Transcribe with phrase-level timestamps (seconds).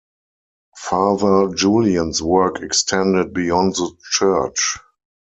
[0.77, 4.79] Father Julien's work extended beyond the church.